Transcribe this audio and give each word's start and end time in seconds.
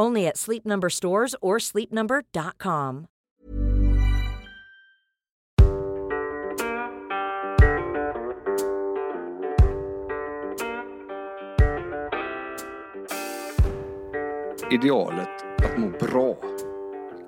Only 0.00 0.26
at 0.26 0.36
Sleep 0.36 0.64
Number 0.64 0.88
stores 0.90 1.34
or 1.40 1.58
sleepnumber.com. 1.58 3.06
Idealet 14.72 15.28
att 15.64 15.78
må 15.78 15.88
bra. 15.88 16.36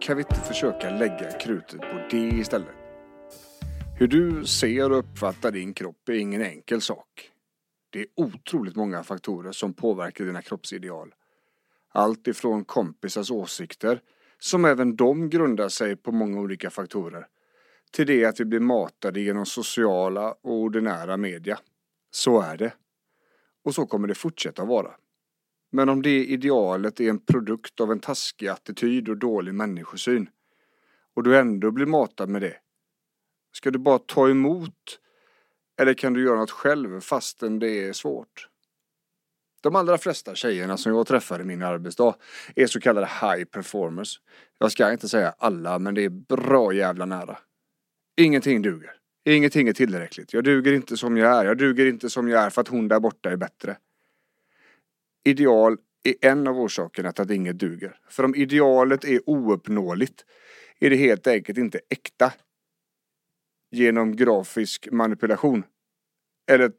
Kan 0.00 0.16
vi 0.16 0.22
inte 0.22 0.34
försöka 0.34 0.90
lägga 0.90 1.32
krutet 1.32 1.80
på 1.80 2.06
det 2.10 2.28
istället? 2.28 2.74
Hur 3.98 4.08
du 4.08 4.44
ser 4.44 4.92
och 4.92 4.98
uppfattar 4.98 5.50
din 5.50 5.74
kropp 5.74 6.08
är 6.08 6.12
ingen 6.12 6.42
enkel 6.42 6.80
sak. 6.80 7.30
Det 7.90 8.00
är 8.00 8.06
otroligt 8.16 8.76
många 8.76 9.02
faktorer 9.02 9.52
som 9.52 9.74
påverkar 9.74 10.24
dina 10.24 10.42
kroppsideal. 10.42 11.14
Allt 11.96 12.28
ifrån 12.28 12.64
kompisars 12.64 13.30
åsikter, 13.30 14.00
som 14.38 14.64
även 14.64 14.96
de 14.96 15.30
grundar 15.30 15.68
sig 15.68 15.96
på 15.96 16.12
många 16.12 16.40
olika 16.40 16.70
faktorer, 16.70 17.26
till 17.90 18.06
det 18.06 18.24
att 18.24 18.40
vi 18.40 18.44
blir 18.44 18.60
matade 18.60 19.20
genom 19.20 19.46
sociala 19.46 20.32
och 20.32 20.52
ordinära 20.52 21.16
media. 21.16 21.58
Så 22.10 22.40
är 22.40 22.56
det. 22.56 22.72
Och 23.64 23.74
så 23.74 23.86
kommer 23.86 24.08
det 24.08 24.14
fortsätta 24.14 24.64
vara. 24.64 24.90
Men 25.72 25.88
om 25.88 26.02
det 26.02 26.24
idealet 26.24 27.00
är 27.00 27.10
en 27.10 27.18
produkt 27.18 27.80
av 27.80 27.92
en 27.92 28.00
taskig 28.00 28.48
attityd 28.48 29.08
och 29.08 29.16
dålig 29.16 29.54
människosyn 29.54 30.28
och 31.14 31.22
du 31.22 31.38
ändå 31.38 31.70
blir 31.70 31.86
matad 31.86 32.28
med 32.28 32.42
det, 32.42 32.56
ska 33.52 33.70
du 33.70 33.78
bara 33.78 33.98
ta 33.98 34.30
emot 34.30 35.00
eller 35.80 35.94
kan 35.94 36.12
du 36.12 36.24
göra 36.24 36.38
något 36.38 36.50
själv 36.50 37.00
fastän 37.00 37.58
det 37.58 37.88
är 37.88 37.92
svårt? 37.92 38.48
De 39.64 39.76
allra 39.76 39.98
flesta 39.98 40.34
tjejerna 40.34 40.76
som 40.76 40.94
jag 40.94 41.06
träffar 41.06 41.40
i 41.40 41.44
min 41.44 41.62
arbetsdag 41.62 42.14
är 42.56 42.66
så 42.66 42.80
kallade 42.80 43.06
high 43.06 43.44
performers. 43.44 44.20
Jag 44.58 44.72
ska 44.72 44.92
inte 44.92 45.08
säga 45.08 45.34
alla, 45.38 45.78
men 45.78 45.94
det 45.94 46.04
är 46.04 46.08
bra 46.08 46.72
jävla 46.72 47.06
nära. 47.06 47.38
Ingenting 48.16 48.62
duger. 48.62 48.90
Ingenting 49.24 49.68
är 49.68 49.72
tillräckligt. 49.72 50.32
Jag 50.32 50.44
duger 50.44 50.72
inte 50.72 50.96
som 50.96 51.16
jag 51.16 51.36
är. 51.36 51.44
Jag 51.44 51.58
duger 51.58 51.86
inte 51.86 52.10
som 52.10 52.28
jag 52.28 52.42
är 52.42 52.50
för 52.50 52.60
att 52.60 52.68
hon 52.68 52.88
där 52.88 53.00
borta 53.00 53.30
är 53.30 53.36
bättre. 53.36 53.76
Ideal 55.24 55.76
är 56.02 56.30
en 56.30 56.48
av 56.48 56.60
orsakerna 56.60 57.12
till 57.12 57.22
att 57.22 57.30
inget 57.30 57.58
duger. 57.58 57.98
För 58.08 58.24
om 58.24 58.34
idealet 58.34 59.04
är 59.04 59.20
ouppnåeligt 59.26 60.24
är 60.80 60.90
det 60.90 60.96
helt 60.96 61.26
enkelt 61.26 61.58
inte 61.58 61.80
äkta 61.88 62.32
genom 63.70 64.16
grafisk 64.16 64.88
manipulation. 64.92 65.64
Eller 66.50 66.72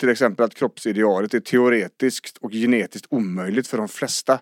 till 0.00 0.08
exempel 0.08 0.44
att 0.44 0.54
kroppsidealet 0.54 1.34
är 1.34 1.40
teoretiskt 1.40 2.38
och 2.38 2.52
genetiskt 2.52 3.06
omöjligt 3.10 3.66
för 3.66 3.76
de 3.78 3.88
flesta, 3.88 4.40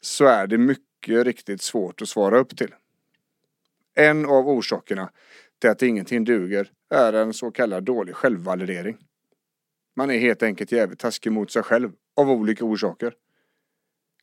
så 0.00 0.24
är 0.24 0.46
det 0.46 0.58
mycket 0.58 1.24
riktigt 1.24 1.62
svårt 1.62 2.02
att 2.02 2.08
svara 2.08 2.38
upp 2.38 2.56
till. 2.56 2.74
En 3.94 4.26
av 4.26 4.48
orsakerna 4.48 5.10
till 5.60 5.70
att 5.70 5.82
ingenting 5.82 6.24
duger 6.24 6.70
är 6.90 7.12
en 7.12 7.34
så 7.34 7.50
kallad 7.50 7.84
dålig 7.84 8.14
självvalidering. 8.14 8.96
Man 9.96 10.10
är 10.10 10.18
helt 10.18 10.42
enkelt 10.42 10.72
jävligt 10.72 10.98
taskig 10.98 11.32
mot 11.32 11.50
sig 11.50 11.62
själv 11.62 11.92
av 12.16 12.30
olika 12.30 12.64
orsaker. 12.64 13.14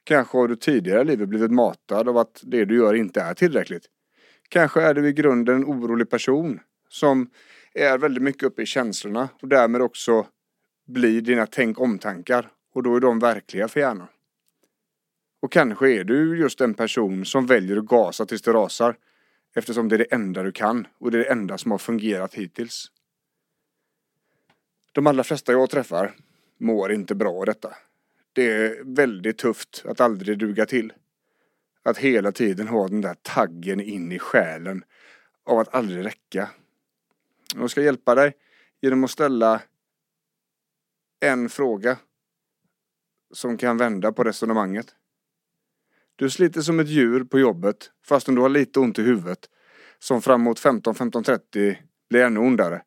Kanske 0.04 0.38
har 0.38 0.48
du 0.48 0.56
tidigare 0.56 1.02
i 1.02 1.06
livet 1.06 1.30
blivit 1.30 1.52
matad 1.52 2.10
av 2.10 2.18
att 2.18 2.42
det 2.44 2.66
du 2.66 2.76
gör 2.76 2.94
inte 2.94 3.22
är 3.22 3.34
tillräckligt. 3.34 3.86
Kanske 4.50 4.82
är 4.82 4.94
du 4.94 5.08
i 5.08 5.14
grunden 5.14 5.56
en 5.56 5.66
orolig 5.66 6.10
person 6.10 6.60
som 6.90 7.30
är 7.74 7.98
väldigt 7.98 8.24
mycket 8.24 8.44
uppe 8.44 8.62
i 8.62 8.66
känslorna 8.66 9.30
och 9.42 9.48
därmed 9.48 9.82
också 9.82 10.28
blir 10.86 11.22
dina 11.22 11.46
tänk 11.46 11.80
omtankar 11.80 12.50
och 12.74 12.84
då 12.84 12.96
är 12.96 13.00
de 13.00 13.20
verkliga 13.20 13.68
för 13.68 13.80
hjärnan. 13.80 14.08
Och 15.42 15.52
kanske 15.52 15.92
är 15.92 16.04
du 16.04 16.40
just 16.40 16.62
en 16.62 16.74
person 16.74 17.26
som 17.26 17.46
väljer 17.46 17.78
att 17.78 17.86
gasa 17.86 18.26
tills 18.26 18.42
det 18.42 18.54
rasar 18.54 18.96
eftersom 19.56 19.90
det 19.90 19.96
är 19.96 20.00
det 20.00 20.14
enda 20.14 20.44
du 20.44 20.52
kan 20.52 20.88
och 20.98 21.12
det 21.12 21.18
är 21.18 21.24
det 21.24 21.32
enda 21.32 21.58
som 21.58 21.72
har 21.72 21.78
fungerat 21.78 22.34
hittills. 22.34 22.92
De 24.92 25.08
allra 25.08 25.24
flesta 25.24 25.52
jag 25.52 25.70
träffar 25.70 26.16
mår 26.58 26.92
inte 26.92 27.16
bra 27.16 27.34
av 27.34 27.46
detta. 27.46 27.76
Det 28.34 28.52
är 28.52 28.84
väldigt 28.84 29.38
tufft 29.38 29.84
att 29.86 30.02
aldrig 30.02 30.38
duga 30.38 30.66
till. 30.66 30.94
Att 31.84 31.98
hela 31.98 32.32
tiden 32.32 32.68
ha 32.68 32.88
den 32.88 33.02
där 33.02 33.16
taggen 33.22 33.82
in 33.82 34.12
i 34.12 34.20
själen 34.20 34.84
av 35.46 35.60
att 35.60 35.76
aldrig 35.76 36.06
räcka. 36.06 36.50
Jag 37.56 37.70
ska 37.70 37.82
hjälpa 37.82 38.16
dig 38.16 38.34
genom 38.82 39.04
att 39.04 39.12
ställa 39.12 39.62
en 41.20 41.50
fråga 41.50 41.98
som 43.34 43.58
kan 43.58 43.78
vända 43.78 44.12
på 44.12 44.24
resonemanget. 44.24 44.96
Du 46.16 46.30
sliter 46.30 46.62
som 46.62 46.80
ett 46.80 46.88
djur 46.88 47.24
på 47.24 47.40
jobbet 47.40 47.92
fastän 48.06 48.36
du 48.36 48.42
har 48.42 48.50
lite 48.50 48.80
ont 48.80 49.00
i 49.00 49.02
huvudet 49.02 49.50
som 50.00 50.22
framåt 50.22 50.60
15-15.30 50.60 51.76
blir 52.10 52.24
ännu 52.24 52.40
ondare. 52.40 52.84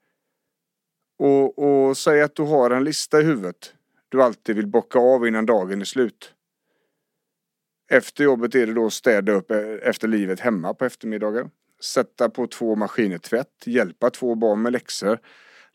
Och, 1.19 1.59
och 1.59 1.97
säg 1.97 2.22
att 2.22 2.34
du 2.34 2.43
har 2.43 2.71
en 2.71 2.84
lista 2.84 3.21
i 3.21 3.25
huvudet 3.25 3.75
du 4.09 4.22
alltid 4.22 4.56
vill 4.56 4.66
bocka 4.66 4.98
av 4.98 5.27
innan 5.27 5.47
dagen 5.47 5.81
är 5.81 5.84
slut. 5.84 6.34
Efter 7.91 8.25
jobbet 8.25 8.54
är 8.54 8.66
det 8.66 8.75
då 8.75 8.91
städa 8.91 9.33
upp 9.33 9.50
e-, 9.50 9.78
efter 9.83 10.09
livet 10.09 10.41
hemma 10.41 10.75
på 10.75 10.84
eftermiddagen. 10.84 11.50
Sätta 11.81 12.31
på 12.31 12.47
två 12.47 12.76
maskiner 12.76 13.19
tvätt, 13.19 13.62
hjälpa 13.66 14.10
två 14.10 14.34
barn 14.34 14.62
med 14.62 14.72
läxor, 14.72 15.19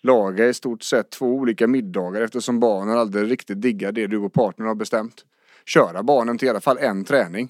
laga 0.01 0.47
i 0.47 0.53
stort 0.53 0.83
sett 0.83 1.09
två 1.09 1.25
olika 1.25 1.67
middagar 1.67 2.21
eftersom 2.21 2.59
barnen 2.59 2.97
aldrig 2.97 3.31
riktigt 3.31 3.61
diggar 3.61 3.91
det 3.91 4.07
du 4.07 4.17
och 4.17 4.33
partnern 4.33 4.67
har 4.67 4.75
bestämt. 4.75 5.25
Köra 5.65 6.03
barnen 6.03 6.37
till 6.37 6.45
i 6.45 6.49
alla 6.49 6.61
fall 6.61 6.77
en 6.77 7.03
träning. 7.03 7.49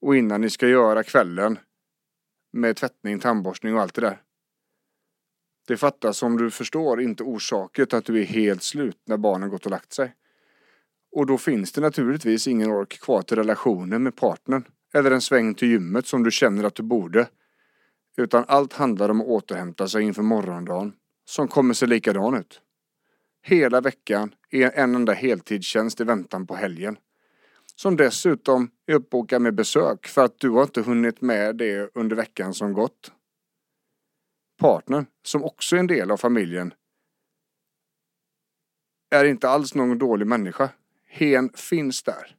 Och 0.00 0.16
innan 0.16 0.40
ni 0.40 0.50
ska 0.50 0.68
göra 0.68 1.02
kvällen 1.02 1.58
med 2.52 2.76
tvättning, 2.76 3.18
tandborstning 3.18 3.74
och 3.74 3.80
allt 3.80 3.94
det 3.94 4.00
där. 4.00 4.22
Det 5.66 5.76
fattas 5.76 6.18
som 6.18 6.36
du 6.36 6.50
förstår 6.50 7.00
inte 7.00 7.22
orsaken 7.22 7.86
till 7.86 7.98
att 7.98 8.04
du 8.04 8.20
är 8.20 8.24
helt 8.24 8.62
slut 8.62 9.00
när 9.06 9.16
barnen 9.16 9.50
gått 9.50 9.64
och 9.64 9.70
lagt 9.70 9.92
sig. 9.92 10.14
Och 11.12 11.26
då 11.26 11.38
finns 11.38 11.72
det 11.72 11.80
naturligtvis 11.80 12.46
ingen 12.46 12.70
ork 12.70 13.00
kvar 13.00 13.22
till 13.22 13.36
relationen 13.36 14.02
med 14.02 14.16
partnern. 14.16 14.64
Eller 14.94 15.10
en 15.10 15.20
sväng 15.20 15.54
till 15.54 15.68
gymmet 15.68 16.06
som 16.06 16.22
du 16.22 16.30
känner 16.30 16.64
att 16.64 16.74
du 16.74 16.82
borde. 16.82 17.28
Utan 18.18 18.44
allt 18.48 18.72
handlar 18.72 19.08
om 19.08 19.20
att 19.20 19.26
återhämta 19.26 19.88
sig 19.88 20.02
inför 20.02 20.22
morgondagen. 20.22 20.92
Som 21.24 21.48
kommer 21.48 21.74
se 21.74 21.86
likadan 21.86 22.34
ut. 22.34 22.60
Hela 23.42 23.80
veckan 23.80 24.34
är 24.50 24.70
en 24.74 24.94
enda 24.94 25.12
heltidstjänst 25.12 26.00
i 26.00 26.04
väntan 26.04 26.46
på 26.46 26.54
helgen. 26.54 26.96
Som 27.74 27.96
dessutom 27.96 28.70
är 28.86 28.94
uppbokad 28.94 29.42
med 29.42 29.54
besök 29.54 30.06
för 30.06 30.24
att 30.24 30.38
du 30.38 30.50
har 30.50 30.62
inte 30.62 30.82
hunnit 30.82 31.20
med 31.20 31.56
det 31.56 31.90
under 31.94 32.16
veckan 32.16 32.54
som 32.54 32.72
gått. 32.72 33.12
Partnern, 34.60 35.06
som 35.22 35.44
också 35.44 35.76
är 35.76 35.80
en 35.80 35.86
del 35.86 36.10
av 36.10 36.16
familjen, 36.16 36.74
är 39.10 39.24
inte 39.24 39.48
alls 39.48 39.74
någon 39.74 39.98
dålig 39.98 40.26
människa. 40.26 40.70
Hen 41.06 41.50
finns 41.54 42.02
där. 42.02 42.36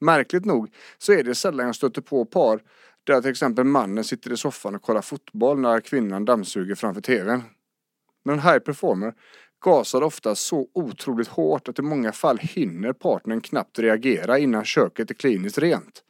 Märkligt 0.00 0.44
nog 0.44 0.74
så 0.98 1.12
är 1.12 1.24
det 1.24 1.34
sällan 1.34 1.66
jag 1.66 1.74
stöter 1.74 2.02
på 2.02 2.24
par 2.24 2.62
där 3.06 3.20
till 3.20 3.30
exempel 3.30 3.64
mannen 3.64 4.04
sitter 4.04 4.32
i 4.32 4.36
soffan 4.36 4.74
och 4.74 4.82
kollar 4.82 5.02
fotboll 5.02 5.60
när 5.60 5.80
kvinnan 5.80 6.24
dammsuger 6.24 6.74
framför 6.74 7.00
tvn. 7.00 7.42
Men 8.24 8.34
en 8.34 8.40
high 8.40 8.58
performer 8.58 9.14
gasar 9.60 10.02
ofta 10.02 10.34
så 10.34 10.68
otroligt 10.74 11.28
hårt 11.28 11.68
att 11.68 11.78
i 11.78 11.82
många 11.82 12.12
fall 12.12 12.38
hinner 12.38 12.92
partnern 12.92 13.40
knappt 13.40 13.78
reagera 13.78 14.38
innan 14.38 14.64
köket 14.64 15.10
är 15.10 15.14
kliniskt 15.14 15.58
rent. 15.58 16.02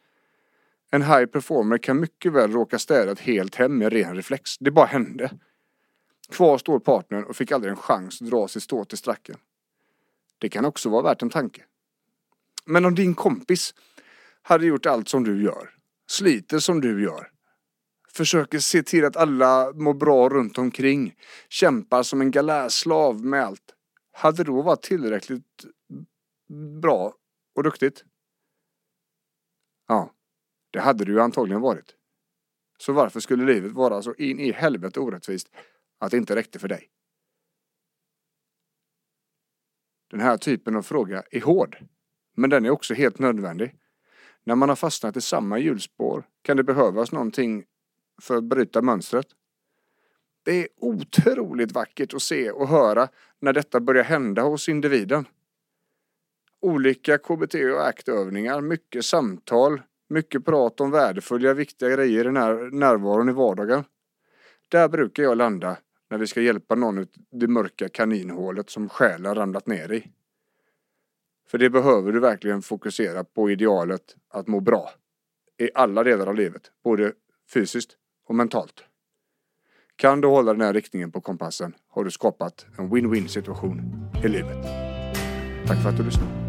En 0.91 1.01
high 1.01 1.25
performer 1.25 1.77
kan 1.77 1.99
mycket 1.99 2.33
väl 2.33 2.51
råka 2.51 2.79
städa 2.79 3.11
ett 3.11 3.19
helt 3.19 3.55
hem 3.55 3.77
med 3.77 3.93
ren 3.93 4.15
reflex. 4.15 4.57
Det 4.57 4.71
bara 4.71 4.85
hände. 4.85 5.31
Kvar 6.31 6.57
står 6.57 6.79
partnern 6.79 7.23
och 7.23 7.35
fick 7.35 7.51
aldrig 7.51 7.71
en 7.71 7.77
chans 7.77 8.21
att 8.21 8.29
dra 8.29 8.47
sitt 8.47 8.63
stå 8.63 8.85
till 8.85 8.97
stracken. 8.97 9.35
Det 10.37 10.49
kan 10.49 10.65
också 10.65 10.89
vara 10.89 11.01
värt 11.01 11.21
en 11.21 11.29
tanke. 11.29 11.61
Men 12.65 12.85
om 12.85 12.95
din 12.95 13.15
kompis 13.15 13.73
hade 14.41 14.65
gjort 14.65 14.85
allt 14.85 15.09
som 15.09 15.23
du 15.23 15.43
gör, 15.43 15.76
sliter 16.07 16.59
som 16.59 16.81
du 16.81 17.03
gör, 17.03 17.31
försöker 18.13 18.59
se 18.59 18.83
till 18.83 19.05
att 19.05 19.15
alla 19.15 19.73
mår 19.73 19.93
bra 19.93 20.29
runt 20.29 20.57
omkring, 20.57 21.15
kämpar 21.49 22.03
som 22.03 22.21
en 22.21 22.31
galärslav 22.31 23.25
med 23.25 23.45
allt, 23.45 23.75
hade 24.11 24.43
då 24.43 24.61
varit 24.61 24.81
tillräckligt 24.81 25.65
bra 26.81 27.13
och 27.55 27.63
duktigt? 27.63 28.05
Ja, 29.87 30.13
det 30.71 30.79
hade 30.79 31.05
du 31.05 31.11
ju 31.11 31.21
antagligen 31.21 31.61
varit. 31.61 31.95
Så 32.77 32.93
varför 32.93 33.19
skulle 33.19 33.45
livet 33.45 33.71
vara 33.71 34.01
så 34.01 34.13
in 34.13 34.39
i 34.39 34.51
helvete 34.51 34.99
orättvist 34.99 35.47
att 35.99 36.11
det 36.11 36.17
inte 36.17 36.35
räckte 36.35 36.59
för 36.59 36.67
dig? 36.67 36.89
Den 40.09 40.19
här 40.19 40.37
typen 40.37 40.75
av 40.75 40.81
fråga 40.81 41.23
är 41.31 41.41
hård, 41.41 41.77
men 42.35 42.49
den 42.49 42.65
är 42.65 42.69
också 42.69 42.93
helt 42.93 43.19
nödvändig. 43.19 43.75
När 44.47 44.55
man 44.55 44.69
har 44.69 44.75
fastnat 44.75 45.17
i 45.17 45.21
samma 45.21 45.59
hjulspår 45.59 46.23
kan 46.41 46.57
det 46.57 46.63
behövas 46.63 47.11
någonting 47.11 47.63
för 48.21 48.37
att 48.37 48.43
bryta 48.43 48.81
mönstret. 48.81 49.25
Det 50.43 50.51
är 50.51 50.67
otroligt 50.77 51.71
vackert 51.71 52.13
att 52.13 52.21
se 52.21 52.51
och 52.51 52.67
höra 52.67 53.07
när 53.39 53.53
detta 53.53 53.79
börjar 53.79 54.03
hända 54.03 54.41
hos 54.41 54.69
individen. 54.69 55.25
Olika 56.59 57.17
KBT 57.17 57.55
och 57.55 57.87
ACT-övningar, 57.87 58.61
mycket 58.61 59.05
samtal, 59.05 59.81
mycket 60.09 60.45
prat 60.45 60.81
om 60.81 60.91
värdefulla, 60.91 61.53
viktiga 61.53 61.89
grejer 61.89 62.27
i 62.27 62.31
när 62.31 62.71
närvaron 62.71 63.29
i 63.29 63.33
vardagen. 63.33 63.83
Där 64.69 64.89
brukar 64.89 65.23
jag 65.23 65.37
landa 65.37 65.77
när 66.09 66.17
vi 66.17 66.27
ska 66.27 66.41
hjälpa 66.41 66.75
någon 66.75 66.97
ut 66.97 67.15
det 67.31 67.47
mörka 67.47 67.89
kaninhålet 67.89 68.69
som 68.69 68.89
själen 68.89 69.35
ramlat 69.35 69.67
ner 69.67 69.91
i. 69.91 70.11
För 71.51 71.57
det 71.57 71.69
behöver 71.69 72.11
du 72.11 72.19
verkligen 72.19 72.61
fokusera 72.61 73.23
på 73.23 73.51
idealet 73.51 74.15
att 74.29 74.47
må 74.47 74.59
bra. 74.59 74.89
I 75.59 75.69
alla 75.75 76.03
delar 76.03 76.27
av 76.27 76.35
livet, 76.35 76.71
både 76.83 77.13
fysiskt 77.53 77.91
och 78.27 78.35
mentalt. 78.35 78.83
Kan 79.95 80.21
du 80.21 80.27
hålla 80.27 80.53
den 80.53 80.61
här 80.61 80.73
riktningen 80.73 81.11
på 81.11 81.21
kompassen 81.21 81.75
har 81.89 82.03
du 82.03 82.11
skapat 82.11 82.65
en 82.77 82.89
win-win 82.89 83.27
situation 83.27 83.81
i 84.23 84.27
livet. 84.27 84.63
Tack 85.67 85.83
för 85.83 85.89
att 85.89 85.97
du 85.97 86.03
lyssnade. 86.03 86.46